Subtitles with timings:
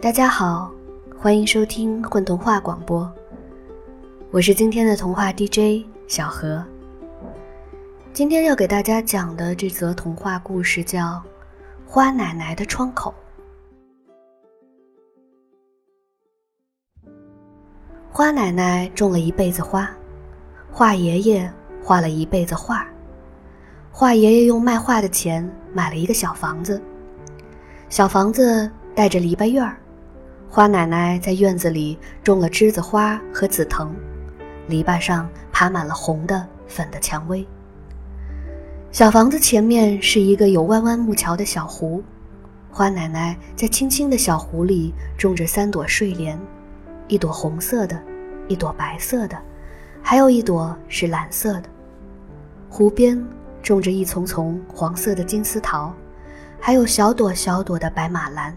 [0.00, 0.70] 大家好，
[1.18, 3.12] 欢迎收听混童话广播，
[4.30, 6.64] 我是今天的童话 DJ 小何。
[8.12, 11.00] 今天要给大家讲的这则童话故事叫
[11.84, 13.12] 《花奶奶的窗口》。
[18.08, 19.90] 花奶奶种了一辈子花，
[20.70, 21.52] 花爷爷
[21.82, 22.86] 画了一辈子画。
[23.90, 26.80] 花爷爷用卖画的钱买了一个小房子，
[27.88, 29.76] 小房子带着篱笆院儿。
[30.50, 33.94] 花奶奶在院子里种了栀子花和紫藤，
[34.66, 37.46] 篱笆上爬满了红的、粉的蔷薇。
[38.90, 42.02] 小房子前面是一个有弯弯木桥的小湖，
[42.70, 46.38] 花奶奶在青青的小湖里种着三朵睡莲，
[47.08, 48.00] 一朵红色的，
[48.48, 49.38] 一朵白色的，
[50.02, 51.64] 还有一朵是蓝色的。
[52.70, 53.22] 湖边
[53.62, 55.92] 种着一丛丛黄色的金丝桃，
[56.58, 58.56] 还有小朵小朵的白马兰。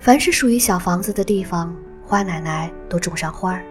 [0.00, 3.62] 凡是属于小房子的地方，花奶奶都种上花儿。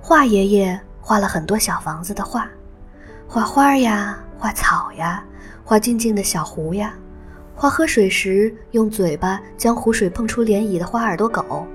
[0.00, 2.48] 画爷爷画了很多小房子的画，
[3.26, 5.24] 画花呀，画草呀，
[5.64, 6.94] 画静静的小湖呀，
[7.56, 11.66] 画喝水时用嘴巴将湖水碰出涟漪的花耳朵狗，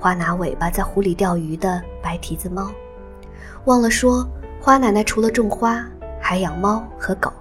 [0.00, 2.68] 画拿尾巴在湖里钓鱼的白蹄子猫。
[3.66, 4.28] 忘了说，
[4.60, 5.86] 花奶奶除了种花，
[6.20, 7.32] 还养猫和狗。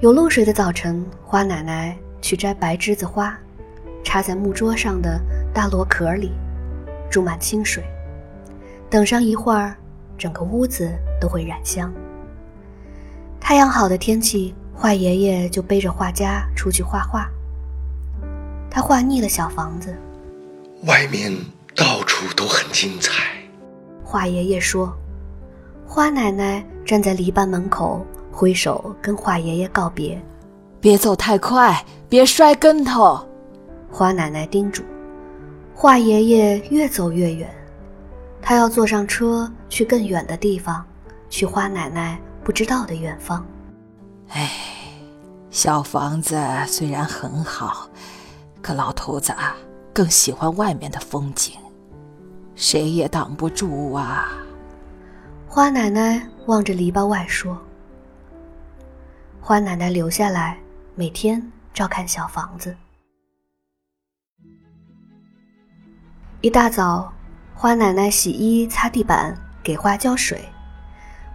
[0.00, 1.94] 有露水的早晨，花奶奶。
[2.22, 3.36] 去摘白栀子花，
[4.02, 5.20] 插在木桌上的
[5.52, 6.32] 大螺壳里，
[7.10, 7.84] 注满清水。
[8.88, 9.76] 等上一会儿，
[10.16, 11.92] 整个屋子都会染香。
[13.40, 17.28] 太阳好的天气，画爷爷就背着画家出去画画。
[18.70, 19.94] 他画腻了小房子，
[20.84, 21.30] 外面
[21.74, 23.24] 到处都很精彩。
[24.04, 24.94] 画爷爷说
[25.86, 30.18] ：“花奶奶站在篱笆门口，挥手跟画爷爷告别。”
[30.82, 33.24] 别走太快，别摔跟头。
[33.88, 34.82] 花奶奶叮嘱。
[35.72, 37.48] 华爷爷越走越远，
[38.40, 40.84] 他要坐上车去更远的地方，
[41.30, 43.46] 去花奶奶不知道的远方。
[44.30, 44.50] 哎，
[45.52, 46.36] 小房子
[46.66, 47.88] 虽然很好，
[48.60, 49.54] 可老头子啊
[49.92, 51.54] 更喜欢外面的风景，
[52.56, 54.32] 谁也挡不住啊。
[55.46, 57.56] 花奶奶望着篱笆外说
[59.40, 60.58] ：“花奶奶留下来。”
[60.94, 61.42] 每天
[61.72, 62.76] 照看小房子。
[66.42, 67.10] 一大早，
[67.54, 70.44] 花奶奶洗衣、擦地板，给花浇水，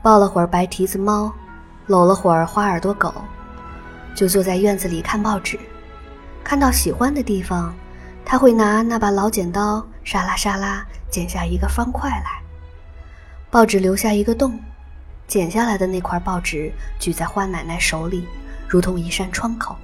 [0.04, 1.34] 抱了会儿白蹄子猫，
[1.88, 3.12] 搂了会儿花耳朵狗，
[4.16, 5.60] 就坐在院子里看报纸。
[6.44, 7.74] 看到喜欢的地方，
[8.24, 12.44] 他会拿那把老剪刀，沙拉沙拉剪下一个方块来。
[13.50, 14.60] 报纸留下一个洞，
[15.26, 18.28] 剪下来的那块报纸举在花奶奶手里。
[18.68, 19.76] 如同一扇窗口，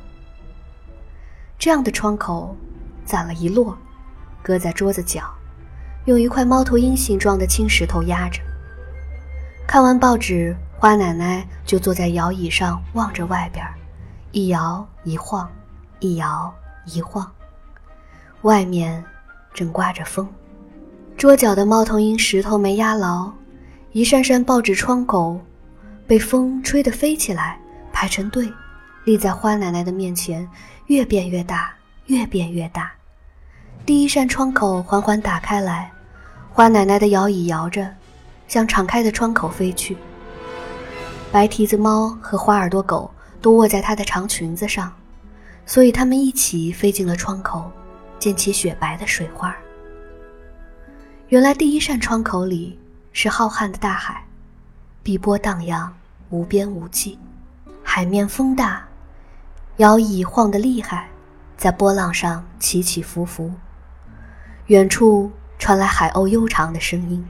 [1.57, 2.55] 这样的窗口，
[3.05, 3.73] 攒了一摞，
[4.41, 5.23] 搁在桌子角，
[6.05, 8.41] 用一块猫头鹰形状的青石头压着。
[9.65, 13.65] 看完报纸，花奶奶就坐在摇椅上望着外边，
[14.33, 15.49] 一摇一晃，
[15.99, 16.53] 一摇
[16.85, 17.31] 一晃。
[18.41, 19.01] 外面
[19.53, 20.27] 正刮着风，
[21.15, 23.31] 桌角的猫头鹰石头没压牢，
[23.93, 25.39] 一扇扇报纸窗口
[26.05, 27.57] 被风吹得飞起来，
[27.93, 28.51] 排成队。
[29.05, 30.47] 立在花奶奶的面前，
[30.87, 31.73] 越变越大，
[32.05, 32.91] 越变越大。
[33.85, 35.91] 第一扇窗口缓缓打开来，
[36.49, 37.93] 花奶奶的摇椅摇着，
[38.47, 39.97] 向敞开的窗口飞去。
[41.33, 43.11] 白蹄子猫和花耳朵狗
[43.41, 44.93] 都卧在她的长裙子上，
[45.65, 47.69] 所以它们一起飞进了窗口，
[48.19, 49.53] 溅起雪白的水花。
[51.27, 52.79] 原来第一扇窗口里
[53.11, 54.23] 是浩瀚的大海，
[55.01, 55.91] 碧波荡漾，
[56.29, 57.19] 无边无际，
[57.83, 58.87] 海面风大。
[59.77, 61.09] 摇椅晃得厉害，
[61.57, 63.51] 在波浪上起起伏伏。
[64.67, 67.25] 远处传来海鸥悠长的声音，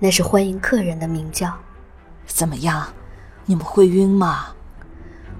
[0.00, 1.52] 那是欢迎客人的鸣叫。
[2.26, 2.88] 怎么样，
[3.44, 4.48] 你们会晕吗？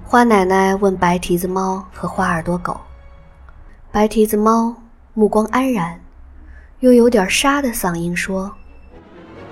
[0.05, 2.79] 花奶奶问白蹄子猫和花耳朵狗。
[3.91, 4.73] 白蹄子猫
[5.13, 5.99] 目光安然，
[6.79, 8.55] 又有点沙的嗓音说：“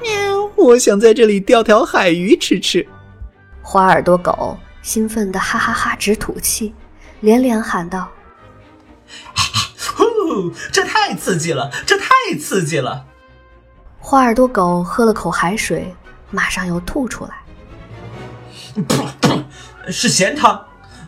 [0.02, 2.88] 喵，我想在这里钓条海鱼吃吃。”
[3.62, 4.58] 花耳朵狗。
[4.90, 6.74] 兴奋的哈哈哈直吐气，
[7.20, 8.10] 连连喊道
[9.94, 12.08] ：“呼，这太刺激了，这太
[12.40, 13.06] 刺激了！”
[14.02, 15.94] 花耳朵狗喝了口海水，
[16.32, 17.36] 马上又吐出来。
[19.92, 20.60] 是咸汤。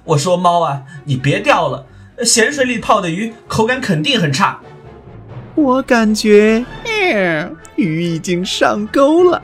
[0.03, 1.87] 我说猫啊，你别钓了，
[2.23, 4.59] 咸水里泡的鱼口感肯定很差。
[5.55, 6.63] 我感觉，
[7.77, 9.41] 鱼已经上钩了。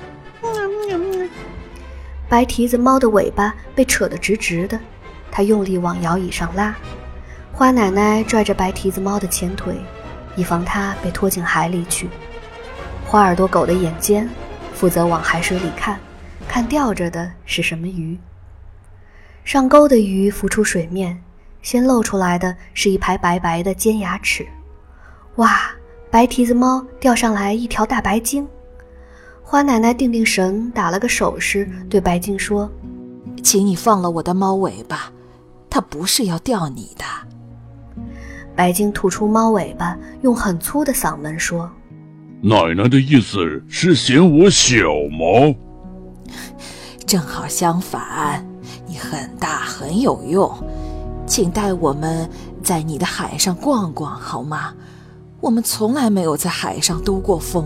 [2.29, 4.79] 白蹄子猫的尾巴被扯得直直的，
[5.31, 6.75] 它用力往摇椅上拉。
[7.53, 9.75] 花奶奶拽着白蹄子猫的前腿，
[10.35, 12.09] 以防它被拖进海里去。
[13.06, 14.29] 花耳朵狗的眼尖，
[14.74, 16.00] 负责往海水里看，
[16.47, 18.18] 看钓着的是什么鱼。
[19.44, 21.23] 上钩的鱼浮出水面，
[21.62, 24.45] 先露出来的是一排白白的尖牙齿。
[25.35, 25.71] 哇！
[26.09, 28.47] 白蹄子猫钓上来一条大白鲸。
[29.49, 32.69] 花奶奶定定神，打了个手势，对白鲸说
[33.41, 35.09] ：“请你放了我的猫尾巴，
[35.69, 37.05] 它不是要钓你的。”
[38.57, 41.71] 白鲸吐出猫尾巴，用很粗的嗓门说
[42.44, 44.75] ：“奶奶的意思是嫌我小
[45.09, 45.55] 吗？”
[47.07, 48.45] 正好相反，
[48.85, 50.51] 你很大很有用，
[51.25, 52.29] 请带我们
[52.61, 54.73] 在你的海上逛逛好吗？
[55.39, 57.65] 我们从来没有在海上兜过风。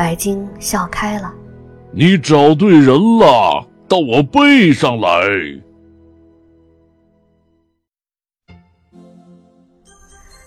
[0.00, 1.30] 白鲸笑开了。
[1.92, 2.86] 你找对人
[3.18, 5.10] 了，到我背上来。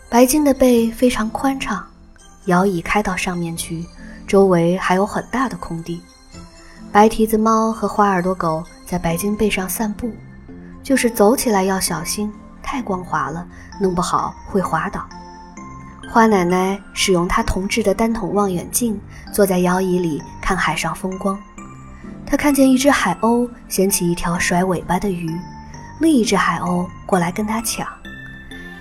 [0.10, 1.88] 白鲸的背非常宽敞，
[2.46, 3.86] 摇椅开到上面去，
[4.26, 6.02] 周围还有很大的空地。
[6.92, 10.12] 白蹄子猫和花耳朵狗在白鲸背上散步，
[10.82, 12.34] 就是走起来要小心，
[12.64, 13.48] 太光滑了，
[13.80, 15.08] 弄不好会滑倒。
[16.10, 19.00] 花奶奶使用她铜制的单筒望远镜，
[19.32, 21.40] 坐在摇椅里看海上风光。
[22.26, 25.30] 她看见一只海鸥掀起一条甩尾巴的鱼，
[26.00, 27.88] 另一只海鸥过来跟它抢。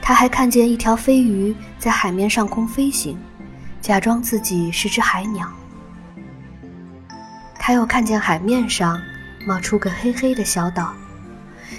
[0.02, 3.16] 她还看见一条飞鱼在海面上空飞行，
[3.80, 5.48] 假装自己是只海鸟。
[7.58, 9.00] 她又看见海面上
[9.46, 10.92] 冒出个黑黑的小岛，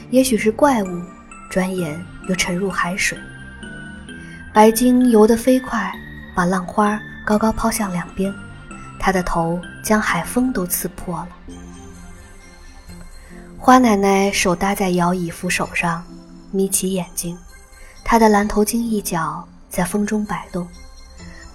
[0.10, 1.02] 也许是怪物，
[1.50, 3.18] 转眼又沉入海水。
[4.54, 5.92] 白鲸游得飞快，
[6.36, 8.32] 把浪花高高抛向两边，
[9.00, 11.30] 它的头将海风都刺破了。
[13.58, 16.04] 花奶奶手搭在摇椅扶手上，
[16.52, 17.36] 眯起眼睛，
[18.04, 20.68] 她的蓝头巾一角在风中摆动。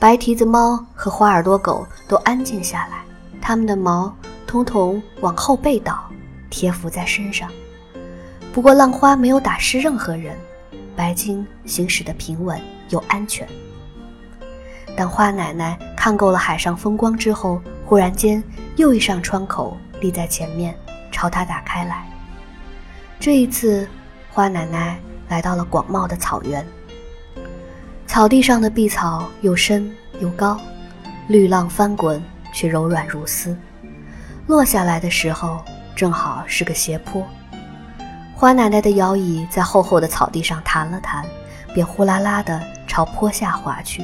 [0.00, 3.05] 白蹄子猫和花耳朵狗都安静下来，
[3.41, 4.12] 它们的毛
[4.45, 6.03] 通通往后背倒，
[6.50, 7.49] 贴伏在身上。
[8.53, 10.37] 不过浪花没有打湿任何人，
[10.99, 12.61] 白鲸行驶的平稳。
[12.91, 13.47] 又安全。
[14.97, 18.43] 当花奶奶看够了海上风光之后，忽然间
[18.77, 20.75] 又一扇窗口立在前面，
[21.12, 22.09] 朝她打开来。
[23.21, 23.87] 这一次，
[24.31, 24.99] 花奶奶
[25.29, 26.67] 来到了广袤的草原。
[28.06, 30.59] 草地上的碧草又深又高，
[31.29, 32.25] 绿浪翻滚，
[32.55, 33.55] 却柔软如丝。
[34.47, 35.62] 落下来的时候，
[35.95, 37.23] 正好是个斜坡。
[38.38, 41.25] 花奶奶的摇椅在厚厚的草地上弹了弹，
[41.75, 42.62] 便呼啦啦的。
[42.87, 44.02] 朝坡下滑去，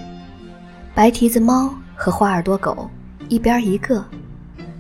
[0.93, 2.91] 白蹄子猫和花耳朵狗
[3.29, 4.05] 一边一个，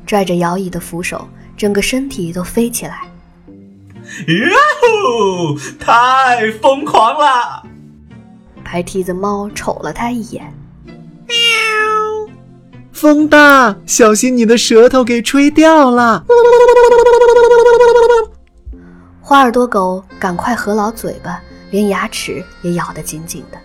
[0.04, 3.02] 拽着摇椅的扶手，整个身体都飞起来。
[4.26, 4.34] 哟
[4.82, 5.56] 吼！
[5.78, 7.62] 太疯狂了！
[8.64, 10.52] 白蹄子猫瞅了他一眼，
[10.84, 11.34] 喵！
[12.92, 16.24] 风大，小心你的舌头给吹掉了。
[19.26, 21.40] 花耳朵狗赶快合牢嘴巴，
[21.70, 23.58] 连牙齿也咬得紧紧的。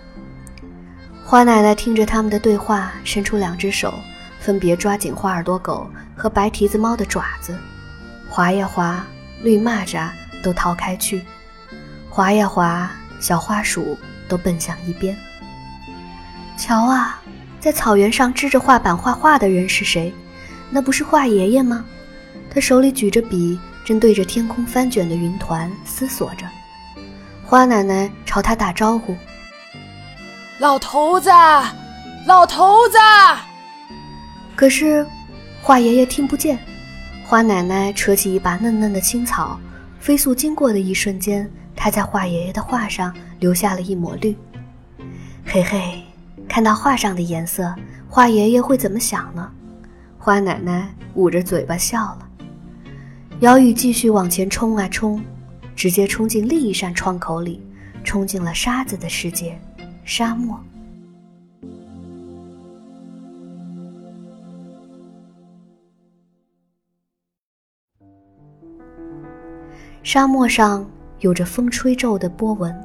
[1.25, 3.93] 花奶奶听着他们的对话，伸出两只手，
[4.39, 5.85] 分别抓紧花耳朵狗
[6.15, 7.53] 和白蹄子猫的爪子，
[8.29, 9.05] 划呀划，
[9.41, 10.09] 绿蚂蚱
[10.41, 11.19] 都逃开去；
[12.09, 12.89] 划呀划，
[13.19, 15.13] 小花鼠都奔向一边。
[16.57, 17.19] 瞧啊，
[17.59, 20.13] 在草原上支着画板画画的人是谁？
[20.69, 21.83] 那不是画爷爷吗？
[22.49, 26.45] 他手里举着笔，正对着天空翻卷的云团思索着。
[27.43, 29.15] 花奶奶朝他打招呼。
[30.59, 31.31] 老头子，
[32.27, 32.99] 老头子！
[34.55, 35.03] 可是，
[35.59, 36.59] 花爷爷听不见。
[37.25, 39.59] 花奶奶扯起一把嫩嫩的青草，
[39.99, 44.37] 飞速经过的一瞬间，她在花爷爷的画上留下了一抹绿。
[45.43, 46.03] 嘿嘿，
[46.47, 47.73] 看到画上的颜色，
[48.07, 49.51] 花爷爷会怎么想呢？
[50.19, 52.28] 花奶奶捂着嘴巴笑了。
[53.41, 55.23] 摇椅继续往前冲啊冲，
[55.73, 57.61] 直接冲进另一扇窗口里，
[58.03, 59.57] 冲进了沙子的世界。
[60.03, 60.59] 沙漠。
[70.03, 70.85] 沙漠上
[71.19, 72.75] 有着风吹皱的波纹。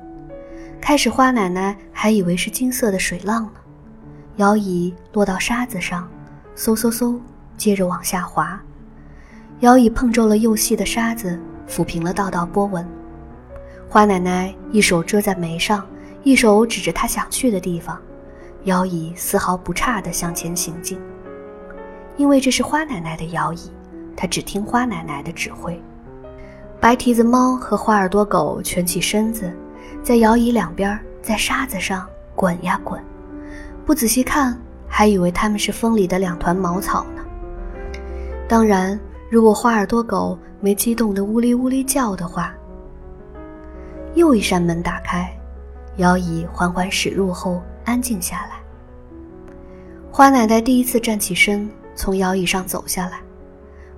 [0.81, 3.55] 开始，花奶奶还以为是金色的水浪呢。
[4.37, 6.09] 摇椅落到沙子上，
[6.55, 7.19] 嗖嗖嗖，
[7.57, 8.63] 接着往下滑。
[9.61, 12.87] 摇椅碰皱了又细的沙子，抚平了道道波纹。
[13.89, 15.85] 花奶奶一手遮在眉上。
[16.25, 18.01] 一手指着她想去的地方，
[18.63, 20.99] 摇椅丝毫不差地向前行进。
[22.17, 23.71] 因为这是花奶奶的摇椅，
[24.17, 25.79] 她只听花奶奶的指挥。
[26.81, 29.53] 白蹄子猫和花耳朵狗蜷起身子，
[30.03, 32.99] 在摇椅两边，在沙子上滚呀滚。
[33.85, 34.59] 不仔细看，
[34.89, 37.23] 还以为它们是风里的两团茅草呢。
[38.49, 38.99] 当然，
[39.31, 42.55] 如果花耳朵狗没激动的呜哩呜哩叫的话，
[44.15, 45.29] 又一扇门打开，
[45.97, 48.61] 摇椅缓缓驶入后安静下来。
[50.13, 53.21] 花奶奶第一次站起身，从摇椅上走下来。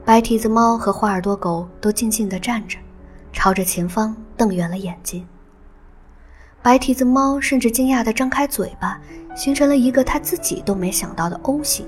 [0.05, 2.79] 白蹄子猫和花耳朵狗都静静地站着，
[3.33, 5.27] 朝着前方瞪圆了眼睛。
[6.63, 8.99] 白蹄子猫甚至惊讶地张开嘴巴，
[9.35, 11.87] 形成了一个它自己都没想到的 O 型。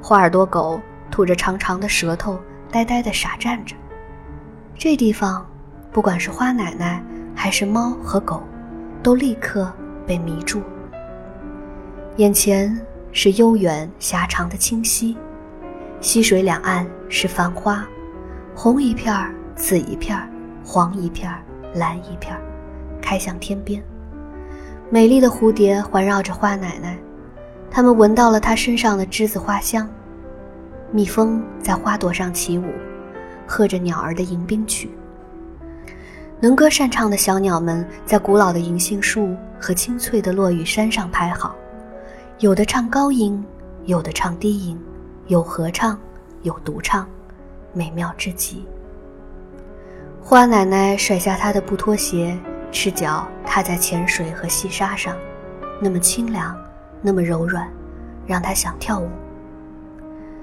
[0.00, 2.38] 花耳朵狗吐着长长的舌头，
[2.70, 3.74] 呆呆地傻站着。
[4.76, 5.46] 这地方，
[5.90, 7.02] 不管是花奶奶
[7.34, 8.42] 还是猫和狗，
[9.02, 9.72] 都立刻
[10.06, 10.62] 被迷住。
[12.16, 12.78] 眼前。
[13.12, 15.16] 是悠远狭长的清溪，
[16.00, 17.84] 溪水两岸是繁花，
[18.54, 20.28] 红一片儿，紫一片儿，
[20.64, 21.42] 黄一片儿，
[21.74, 22.40] 蓝一片儿，
[23.02, 23.82] 开向天边。
[24.90, 26.96] 美丽的蝴蝶环绕着花奶奶，
[27.68, 29.90] 它们闻到了她身上的栀子花香。
[30.92, 32.64] 蜜蜂在花朵上起舞，
[33.46, 34.90] 和着鸟儿的迎宾曲。
[36.40, 41.54] 能歌善唱的小鸟们在古老的银杏树和青翠的落羽山上排好。
[42.38, 43.44] 有的唱高音，
[43.84, 44.80] 有的唱低音，
[45.26, 45.96] 有合唱，
[46.42, 47.06] 有独唱，
[47.72, 48.64] 美妙至极。
[50.20, 52.36] 花奶奶甩下她的布拖鞋，
[52.72, 55.14] 赤脚踏在浅水和细沙上，
[55.80, 56.56] 那么清凉，
[57.00, 57.68] 那么柔软，
[58.26, 59.08] 让她想跳舞。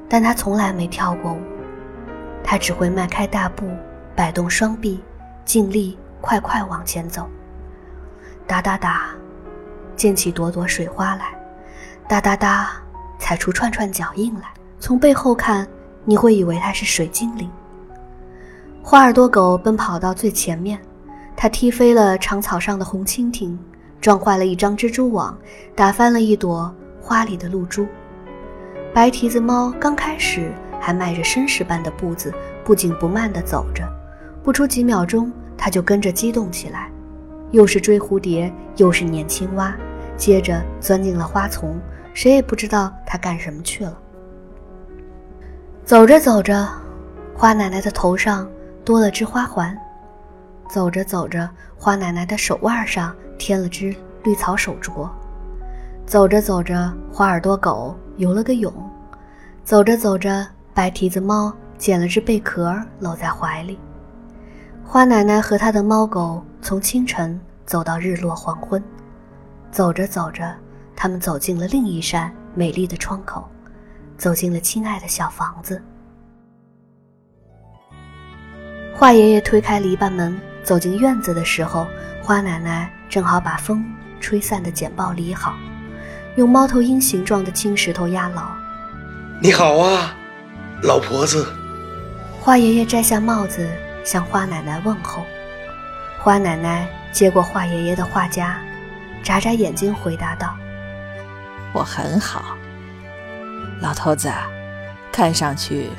[0.10, 1.42] 但他从来没跳过舞，
[2.44, 3.70] 他只会迈开大步，
[4.16, 5.04] 摆动双臂，
[5.44, 7.28] 尽力快快往前走。
[8.46, 9.10] 哒哒哒，
[9.96, 11.38] 溅起朵朵水花来。
[12.08, 12.72] 哒哒哒，
[13.20, 14.48] 踩出串串脚印来。
[14.80, 15.68] 从背后看，
[16.06, 17.50] 你会以为它是水精灵。
[18.82, 20.80] 花耳朵狗奔跑到最前面，
[21.36, 23.60] 它踢飞了长草上的红蜻蜓，
[24.00, 25.38] 撞坏了一张蜘蛛网，
[25.76, 27.86] 打翻了一朵花里的露珠。
[28.98, 30.52] 白蹄子猫刚开始
[30.82, 32.34] 还迈着绅士般的步子，
[32.66, 33.88] 不紧不慢地走着，
[34.42, 36.90] 不出几秒钟，它就跟着激动起来，
[37.52, 39.72] 又是追蝴蝶，又是撵青蛙，
[40.18, 41.80] 接着钻进了花丛。
[42.12, 43.96] 谁也不知道它干什么去了。
[45.86, 46.68] 走着走着，
[47.36, 48.50] 花奶奶的头上
[48.84, 49.76] 多了只花环；
[50.72, 55.08] 走着走着，花奶奶的手腕上添了只绿草手镯；
[56.04, 58.74] 走着走着，花耳朵狗游了个泳；
[59.68, 63.78] 走着走着，白蹄子猫捡了只贝壳搂在怀里。
[64.82, 68.82] 花奶奶和她的猫狗从清晨走到日落黄昏，
[69.70, 70.56] 走着走着。
[70.96, 73.46] 他们走进了另一扇美丽的窗口，
[74.18, 75.84] 走进了亲爱的小房子。
[78.96, 81.86] 华爷爷推开篱笆门，走进院子的时候，
[82.24, 83.84] 花奶奶正好把风
[84.22, 85.58] 吹散的剪报理好，
[86.38, 88.48] 用猫头鹰形状的青石头压牢。
[89.40, 90.16] 你好啊，
[90.82, 91.48] 老婆子。
[92.42, 93.70] 花爷爷摘下帽子，
[94.04, 95.24] 向花奶奶问候。
[96.20, 98.60] 花奶奶接过花爷爷的画夹，
[99.22, 100.58] 眨眨眼睛回答道。
[101.72, 102.58] 我很好，
[103.80, 104.34] 老头子，
[105.12, 105.92] 看上去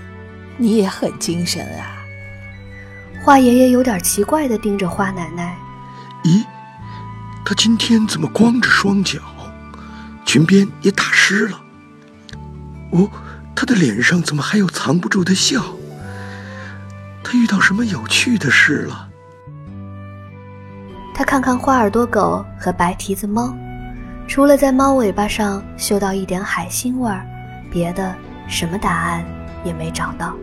[0.56, 1.94] 你也很精神啊。
[3.22, 5.56] 花爷爷有点奇怪的盯着花奶奶。
[6.24, 6.44] 咦，
[7.44, 9.20] 他今天怎么光着双脚，
[10.26, 11.60] 裙边也打湿了？
[12.90, 13.08] 哦，
[13.60, 15.60] 他的脸上怎么还有藏不住的笑？
[17.24, 19.08] 他遇到什么有趣的事了？
[21.12, 23.52] 他看看花耳朵狗和白蹄子猫。
[24.28, 27.26] 除了在猫尾巴上嗅到一点海腥味儿，
[27.68, 28.14] 别的
[28.46, 29.24] 什么答案
[29.64, 30.36] 也没找到。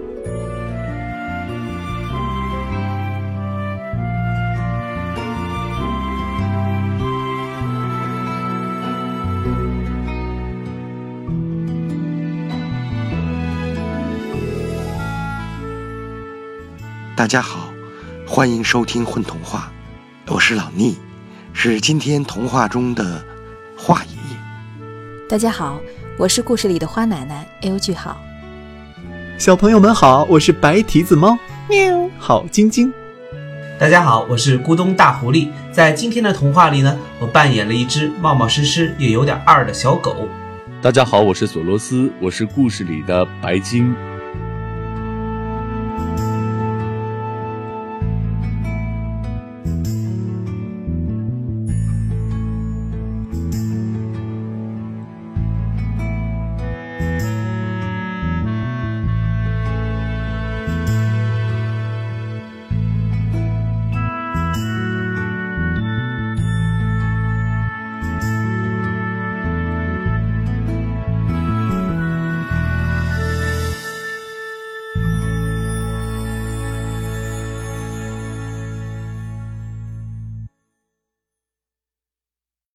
[17.25, 17.73] 大家好，
[18.27, 19.71] 欢迎收听《混童话》，
[20.31, 20.93] 我是老聂，
[21.53, 23.19] 是今天童话中的。
[23.75, 24.37] 华爷爷，
[25.27, 25.81] 大家好，
[26.19, 28.15] 我是故事里的花奶奶 L 句号。
[29.39, 31.35] 小朋友们好，我是白蹄子猫，
[31.67, 32.93] 喵，好晶晶。
[33.79, 35.49] 大家好，我是咕咚大狐狸。
[35.71, 40.29] 在今天的童话里呢，我扮演了一只冒冒失失也有点二的小狗。
[40.79, 43.95] 大家好，我是索罗斯，我是故事里的白鲸。